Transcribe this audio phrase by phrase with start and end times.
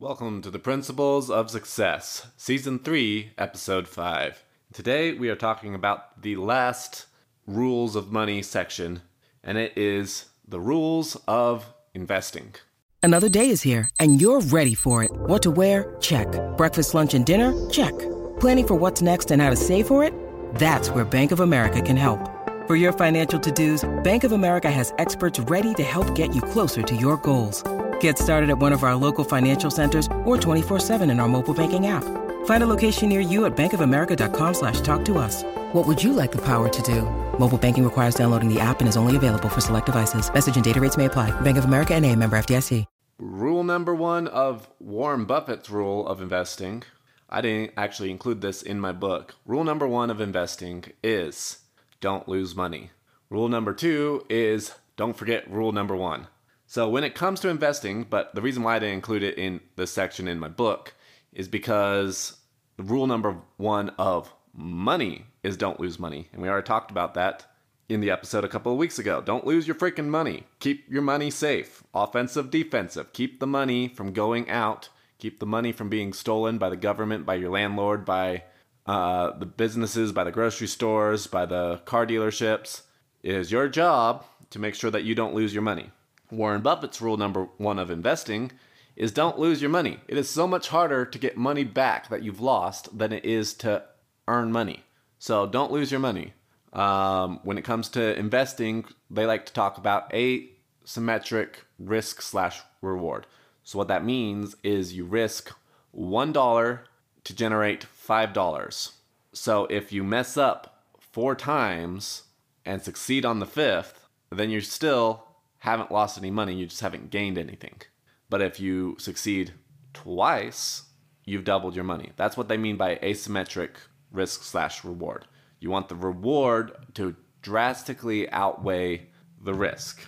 [0.00, 4.42] Welcome to the Principles of Success, Season 3, Episode 5.
[4.72, 7.04] Today we are talking about the last
[7.46, 9.02] rules of money section,
[9.44, 12.54] and it is the rules of investing.
[13.02, 15.10] Another day is here, and you're ready for it.
[15.12, 15.94] What to wear?
[16.00, 16.28] Check.
[16.56, 17.52] Breakfast, lunch, and dinner?
[17.68, 17.92] Check.
[18.40, 20.14] Planning for what's next and how to save for it?
[20.54, 22.26] That's where Bank of America can help.
[22.66, 26.40] For your financial to dos, Bank of America has experts ready to help get you
[26.40, 27.62] closer to your goals.
[28.00, 31.86] Get started at one of our local financial centers or 24-7 in our mobile banking
[31.86, 32.04] app.
[32.44, 35.42] Find a location near you at bankofamerica.com slash talk to us.
[35.72, 37.02] What would you like the power to do?
[37.38, 40.32] Mobile banking requires downloading the app and is only available for select devices.
[40.32, 41.38] Message and data rates may apply.
[41.40, 42.86] Bank of America and a member FDIC.
[43.18, 46.84] Rule number one of Warren Buffett's rule of investing.
[47.28, 49.34] I didn't actually include this in my book.
[49.44, 51.58] Rule number one of investing is
[52.00, 52.92] don't lose money.
[53.28, 56.28] Rule number two is don't forget rule number one.
[56.70, 59.58] So when it comes to investing, but the reason why I didn't include it in
[59.74, 60.94] this section in my book
[61.32, 62.36] is because
[62.78, 66.28] rule number one of money is don't lose money.
[66.32, 67.44] And we already talked about that
[67.88, 69.20] in the episode a couple of weeks ago.
[69.20, 70.44] Don't lose your freaking money.
[70.60, 71.82] Keep your money safe.
[71.92, 73.12] Offensive, defensive.
[73.12, 74.90] Keep the money from going out.
[75.18, 78.44] Keep the money from being stolen by the government, by your landlord, by
[78.86, 82.82] uh, the businesses, by the grocery stores, by the car dealerships.
[83.24, 85.90] It is your job to make sure that you don't lose your money.
[86.30, 88.52] Warren Buffett's rule number one of investing
[88.96, 89.98] is don't lose your money.
[90.08, 93.54] It is so much harder to get money back that you've lost than it is
[93.54, 93.84] to
[94.28, 94.84] earn money.
[95.18, 96.34] So don't lose your money.
[96.72, 103.26] Um, when it comes to investing, they like to talk about asymmetric risk slash reward.
[103.64, 105.52] So what that means is you risk
[105.92, 106.84] one dollar
[107.24, 108.92] to generate five dollars.
[109.32, 112.24] So if you mess up four times
[112.64, 115.26] and succeed on the fifth, then you're still
[115.60, 117.80] haven't lost any money, you just haven't gained anything.
[118.28, 119.52] But if you succeed
[119.94, 120.84] twice,
[121.24, 122.12] you've doubled your money.
[122.16, 123.70] That's what they mean by asymmetric
[124.10, 125.26] risk slash reward.
[125.60, 129.08] You want the reward to drastically outweigh
[129.40, 130.00] the risk.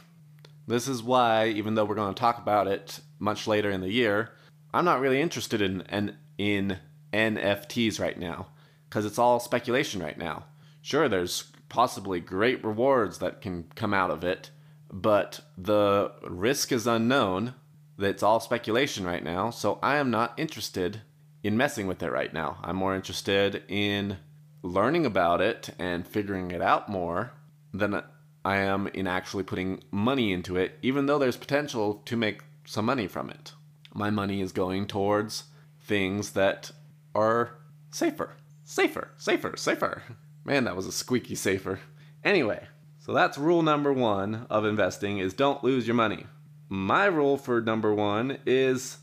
[0.67, 3.91] This is why, even though we're going to talk about it much later in the
[3.91, 4.31] year,
[4.73, 6.79] I'm not really interested in in, in
[7.13, 8.49] NFTs right now
[8.89, 10.45] because it's all speculation right now.
[10.81, 14.51] Sure, there's possibly great rewards that can come out of it,
[14.93, 17.55] but the risk is unknown.
[17.99, 21.03] It's all speculation right now, so I am not interested
[21.43, 22.59] in messing with it right now.
[22.63, 24.19] I'm more interested in
[24.63, 27.33] learning about it and figuring it out more
[27.73, 28.03] than
[28.45, 32.85] I am in actually putting money into it, even though there's potential to make some
[32.85, 33.53] money from it.
[33.95, 35.45] My money is going towards
[35.81, 36.71] things that
[37.15, 37.59] are
[37.91, 38.37] safer.
[38.65, 40.03] Safer, safer, safer.
[40.45, 41.81] Man, that was a squeaky safer.
[42.25, 42.67] Anyway,
[43.05, 46.27] so that's rule number one of investing is don't lose your money.
[46.69, 48.99] My rule for number one is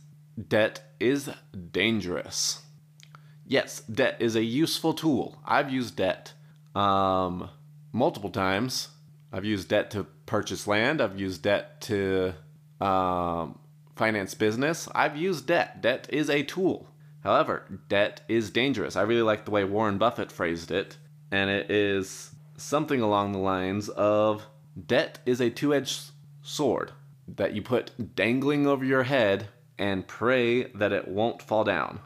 [0.48, 1.30] debt is
[1.72, 2.62] dangerous.
[3.46, 5.42] Yes, debt is a useful tool.
[5.46, 6.32] I've used debt
[6.74, 7.50] um,
[7.92, 8.88] multiple times.
[9.34, 11.02] I've used debt to purchase land.
[11.02, 12.36] I've used debt to
[12.80, 13.60] um,
[13.98, 14.88] finance business.
[14.96, 15.82] I've used debt.
[15.82, 16.88] Debt is a tool.
[17.22, 18.96] However, debt is dangerous.
[18.96, 20.96] I really like the way Warren Buffett phrased it,
[21.32, 22.32] and it is
[22.62, 24.46] something along the lines of
[24.86, 26.12] debt is a two edged
[26.42, 26.92] sword
[27.28, 29.48] that you put dangling over your head
[29.78, 32.00] and pray that it won't fall down.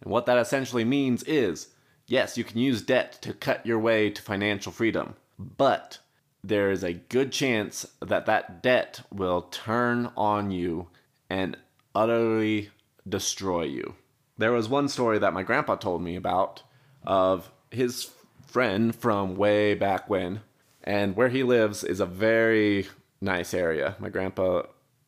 [0.00, 1.68] And what that essentially means is
[2.06, 5.98] yes, you can use debt to cut your way to financial freedom, but
[6.44, 10.88] there is a good chance that that debt will turn on you
[11.28, 11.56] and
[11.94, 12.70] utterly
[13.08, 13.94] destroy you.
[14.38, 16.62] There was one story that my grandpa told me about
[17.04, 18.04] of his
[18.46, 20.40] friend from way back when,
[20.82, 22.86] and where he lives is a very
[23.20, 23.96] nice area.
[23.98, 24.62] My grandpa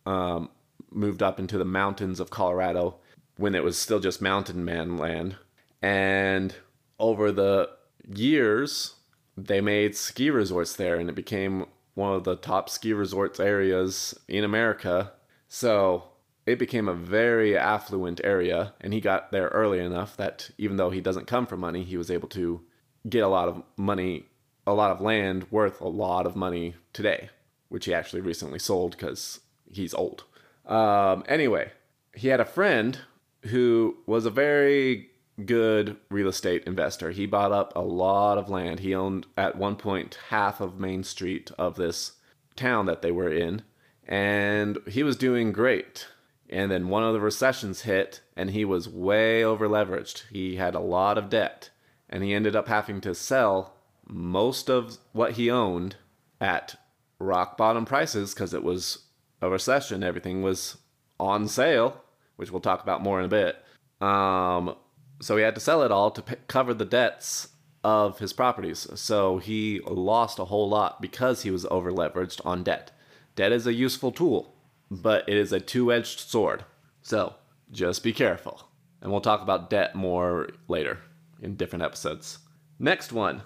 [0.04, 0.50] um,
[0.90, 2.96] moved up into the mountains of Colorado
[3.36, 5.36] when it was still just mountain man land,
[5.80, 6.54] and
[6.98, 7.70] over the
[8.14, 8.94] years
[9.36, 14.18] they made ski resorts there, and it became one of the top ski resorts areas
[14.26, 15.12] in America.
[15.48, 16.04] So
[16.46, 20.90] it became a very affluent area, and he got there early enough that even though
[20.90, 22.62] he doesn't come from money, he was able to
[23.08, 24.26] get a lot of money,
[24.66, 27.30] a lot of land worth a lot of money today,
[27.68, 29.40] which he actually recently sold because
[29.70, 30.24] he's old.
[30.66, 31.72] Um, anyway,
[32.14, 32.98] he had a friend
[33.46, 35.10] who was a very
[35.44, 37.10] good real estate investor.
[37.10, 38.80] He bought up a lot of land.
[38.80, 42.12] He owned at one point half of Main Street of this
[42.56, 43.62] town that they were in,
[44.06, 46.08] and he was doing great.
[46.50, 50.24] And then one of the recessions hit, and he was way over leveraged.
[50.30, 51.70] He had a lot of debt,
[52.08, 53.74] and he ended up having to sell
[54.06, 55.96] most of what he owned
[56.40, 56.76] at
[57.18, 59.04] rock bottom prices because it was
[59.42, 60.02] a recession.
[60.02, 60.78] Everything was
[61.20, 62.02] on sale
[62.38, 63.56] which we'll talk about more in a bit.
[64.00, 64.76] Um,
[65.20, 67.48] so he had to sell it all to p- cover the debts
[67.82, 68.86] of his properties.
[68.94, 72.92] So he lost a whole lot because he was over leveraged on debt.
[73.34, 74.54] Debt is a useful tool,
[74.88, 76.64] but it is a two edged sword.
[77.02, 77.34] So
[77.72, 78.68] just be careful.
[79.02, 81.00] And we'll talk about debt more later
[81.42, 82.38] in different episodes.
[82.78, 83.42] Next one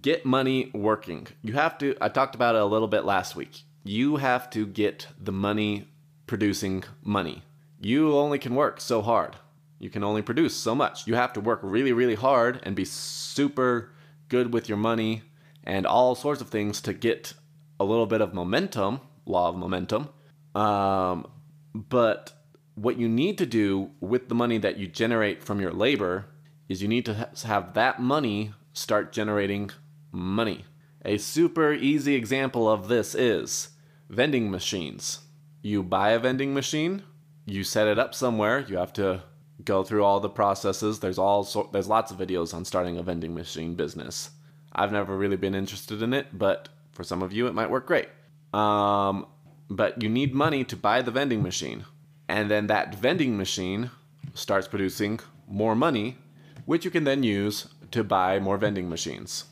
[0.00, 1.26] get money working.
[1.42, 3.62] You have to, I talked about it a little bit last week.
[3.84, 5.88] You have to get the money
[6.26, 7.42] producing money.
[7.80, 9.36] You only can work so hard.
[9.78, 11.06] You can only produce so much.
[11.06, 13.90] You have to work really, really hard and be super
[14.28, 15.22] good with your money
[15.64, 17.34] and all sorts of things to get
[17.78, 20.08] a little bit of momentum, law of momentum.
[20.54, 21.26] Um,
[21.74, 22.32] but
[22.74, 26.26] what you need to do with the money that you generate from your labor
[26.68, 29.70] is you need to have that money start generating
[30.10, 30.64] money.
[31.04, 33.70] A super easy example of this is
[34.08, 35.20] vending machines.
[35.62, 37.02] You buy a vending machine,
[37.44, 39.22] you set it up somewhere, you have to
[39.64, 41.00] go through all the processes.
[41.00, 44.30] There's all so, there's lots of videos on starting a vending machine business.
[44.72, 47.86] I've never really been interested in it, but for some of you it might work
[47.86, 48.08] great.
[48.52, 49.26] Um,
[49.68, 51.84] but you need money to buy the vending machine.
[52.28, 53.90] And then that vending machine
[54.34, 56.18] starts producing more money,
[56.64, 59.44] which you can then use to buy more vending machines.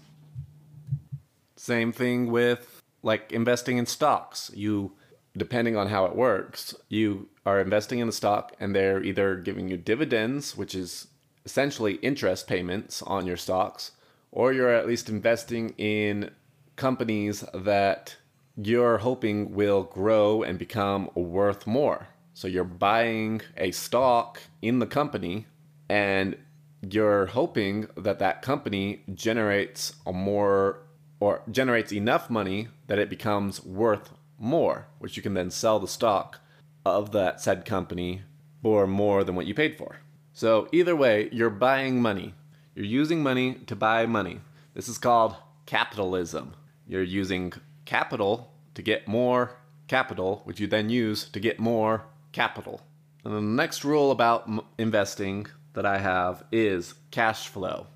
[1.57, 4.51] Same thing with like investing in stocks.
[4.55, 4.93] You
[5.37, 9.69] depending on how it works, you are investing in the stock and they're either giving
[9.69, 11.09] you dividends, which is
[11.45, 13.93] essentially interest payments on your stocks,
[14.33, 16.31] or you're at least investing in
[16.77, 18.17] companies that
[18.57, 22.09] you're hoping will grow and become worth more.
[22.35, 25.47] So you're buying a stock in the company
[25.89, 26.37] and
[26.83, 30.81] you're hoping that that company generates a more
[31.19, 35.87] or generates enough money that it becomes worth more, which you can then sell the
[35.87, 36.41] stock
[36.85, 38.23] of that said company
[38.63, 39.99] for more than what you paid for.
[40.33, 42.35] So either way, you're buying money.
[42.75, 44.41] You're using money to buy money.
[44.75, 45.37] This is called
[45.67, 46.55] capitalism.
[46.87, 47.53] You're using
[47.85, 49.57] capital to get more
[49.89, 52.81] capital, which you then use to get more capital.
[53.25, 57.87] And the next rule about m- investing that I have is cash flow.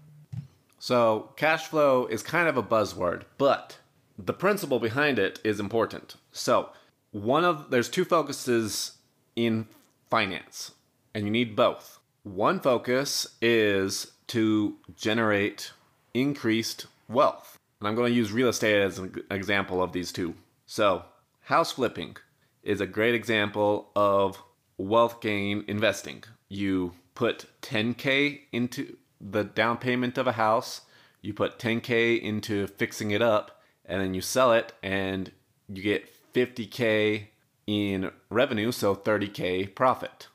[0.78, 3.78] So, cash flow is kind of a buzzword, but
[4.18, 6.16] the principle behind it is important.
[6.30, 6.70] So,
[7.10, 8.98] one of there's two focuses
[9.34, 9.66] in
[10.10, 10.72] finance,
[11.14, 11.98] and you need both.
[12.22, 15.72] One focus is to generate
[16.12, 17.58] increased wealth.
[17.80, 20.34] And I'm going to use real estate as an example of these two.
[20.66, 21.04] So,
[21.42, 22.16] house flipping
[22.62, 24.42] is a great example of
[24.78, 26.24] wealth gain investing.
[26.48, 30.82] You put 10k into the down payment of a house,
[31.22, 35.32] you put 10k into fixing it up, and then you sell it and
[35.68, 37.28] you get 50k
[37.66, 40.28] in revenue, so 30k profit.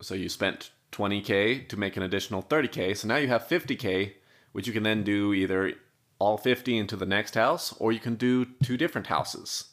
[0.00, 4.14] So you spent 20k to make an additional 30k, so now you have 50k,
[4.52, 5.74] which you can then do either
[6.18, 9.64] all 50 into the next house or you can do two different houses.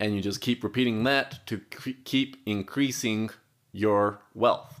[0.00, 1.60] And you just keep repeating that to
[2.04, 3.30] keep increasing
[3.72, 4.80] your wealth.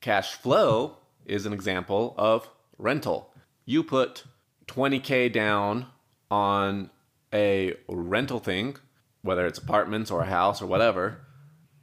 [0.00, 2.48] Cash flow is an example of
[2.78, 3.32] rental.
[3.64, 4.24] You put
[4.66, 5.86] 20K down
[6.30, 6.90] on
[7.32, 8.76] a rental thing,
[9.22, 11.20] whether it's apartments or a house or whatever,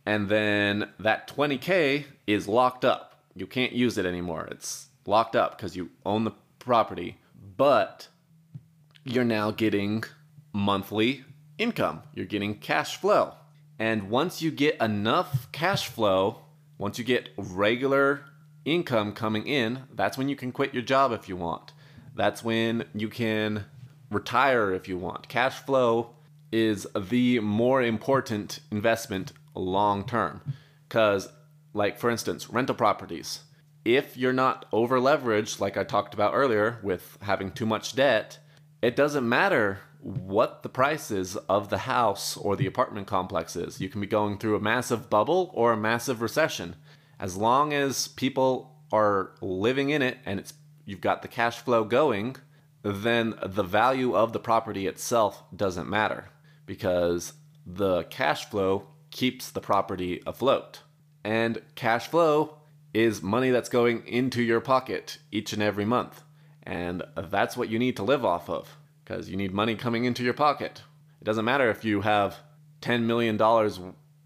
[0.05, 3.21] and then that 20K is locked up.
[3.35, 4.47] You can't use it anymore.
[4.51, 7.17] It's locked up because you own the property,
[7.57, 8.07] but
[9.03, 10.03] you're now getting
[10.53, 11.25] monthly
[11.57, 12.03] income.
[12.13, 13.33] You're getting cash flow.
[13.79, 16.41] And once you get enough cash flow
[16.77, 18.25] once you get regular
[18.65, 21.73] income coming in, that's when you can quit your job if you want.
[22.15, 23.65] That's when you can
[24.09, 25.27] retire if you want.
[25.27, 26.15] Cash flow
[26.51, 30.41] is the more important investment long term.
[30.87, 31.29] Because,
[31.73, 33.41] like, for instance, rental properties.
[33.83, 38.37] If you're not over leveraged, like I talked about earlier, with having too much debt,
[38.81, 43.79] it doesn't matter what the price is of the house or the apartment complex is.
[43.79, 46.75] You can be going through a massive bubble or a massive recession.
[47.19, 50.53] As long as people are living in it and it's
[50.85, 52.35] you've got the cash flow going,
[52.83, 56.29] then the value of the property itself doesn't matter
[56.65, 57.33] because
[57.65, 60.81] the cash flow keeps the property afloat.
[61.23, 62.57] And cash flow
[62.93, 66.23] is money that's going into your pocket each and every month.
[66.63, 70.23] And that's what you need to live off of because you need money coming into
[70.23, 70.81] your pocket.
[71.21, 72.37] It doesn't matter if you have
[72.81, 73.37] $10 million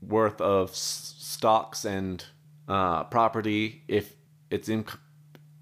[0.01, 2.23] worth of s- stocks and
[2.67, 3.83] uh, property.
[3.87, 4.13] If
[4.49, 4.85] it's in,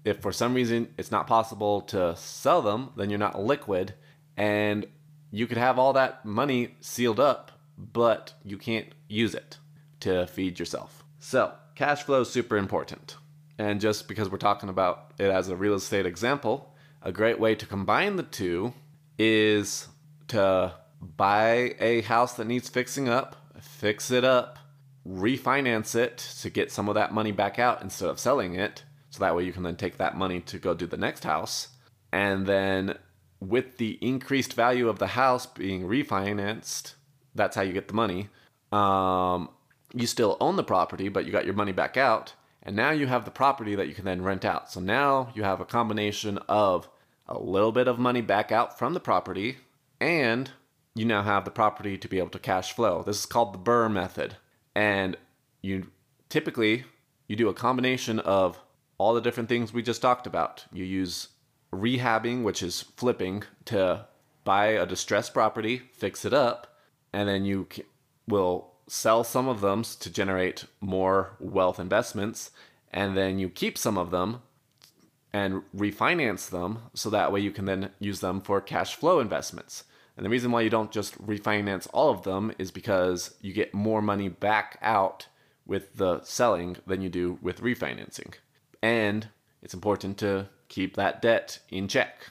[0.04, 3.94] if for some reason it's not possible to sell them, then you're not liquid,
[4.36, 4.86] and
[5.30, 9.58] you could have all that money sealed up, but you can't use it
[10.00, 11.04] to feed yourself.
[11.18, 13.16] So cash flow is super important.
[13.58, 17.54] And just because we're talking about it as a real estate example, a great way
[17.54, 18.74] to combine the two
[19.18, 19.88] is
[20.28, 24.58] to buy a house that needs fixing up, fix it up,
[25.06, 28.84] refinance it to get some of that money back out instead of selling it.
[29.10, 31.68] So that way you can then take that money to go do the next house.
[32.12, 32.98] And then
[33.40, 36.94] with the increased value of the house being refinanced,
[37.34, 38.28] that's how you get the money.
[38.72, 39.50] Um,
[39.94, 42.34] you still own the property, but you got your money back out.
[42.62, 44.72] And now you have the property that you can then rent out.
[44.72, 46.88] So now you have a combination of
[47.28, 49.58] a little bit of money back out from the property
[50.00, 50.50] and
[50.94, 53.02] you now have the property to be able to cash flow.
[53.02, 54.36] This is called the BRRRR method.
[54.74, 55.16] And
[55.62, 55.88] you
[56.28, 56.84] typically
[57.28, 58.58] you do a combination of
[58.98, 60.64] all the different things we just talked about.
[60.72, 61.28] You use
[61.72, 64.06] rehabbing, which is flipping, to
[64.44, 66.78] buy a distressed property, fix it up,
[67.12, 67.66] and then you
[68.28, 72.52] will sell some of them to generate more wealth investments,
[72.92, 74.42] and then you keep some of them
[75.36, 79.84] and refinance them so that way you can then use them for cash flow investments.
[80.16, 83.74] And the reason why you don't just refinance all of them is because you get
[83.74, 85.26] more money back out
[85.66, 88.32] with the selling than you do with refinancing.
[88.82, 89.28] And
[89.60, 92.30] it's important to keep that debt in check.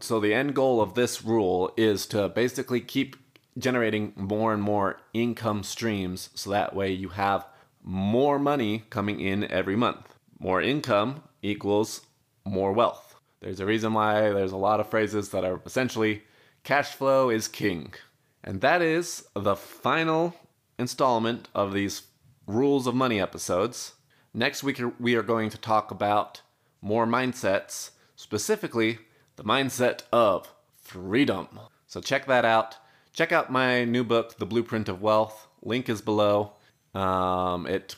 [0.00, 3.16] So, the end goal of this rule is to basically keep
[3.58, 7.46] generating more and more income streams so that way you have
[7.82, 10.14] more money coming in every month.
[10.38, 12.02] More income equals
[12.44, 13.16] more wealth.
[13.40, 16.22] There's a reason why there's a lot of phrases that are essentially
[16.64, 17.94] cash flow is king.
[18.42, 20.34] And that is the final
[20.78, 22.02] installment of these
[22.46, 23.94] rules of money episodes.
[24.34, 26.42] Next week, we are going to talk about
[26.80, 28.98] more mindsets, specifically
[29.36, 31.48] the mindset of freedom.
[31.86, 32.76] So check that out.
[33.12, 35.48] Check out my new book, The Blueprint of Wealth.
[35.62, 36.52] Link is below.
[36.94, 37.96] Um, it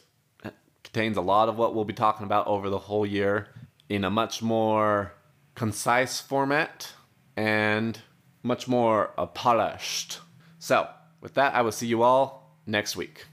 [0.92, 3.48] contains a lot of what we'll be talking about over the whole year
[3.88, 5.12] in a much more
[5.54, 6.92] concise format
[7.36, 8.00] and
[8.42, 10.18] much more uh, polished.
[10.58, 10.88] So,
[11.20, 13.26] with that, I will see you all next week.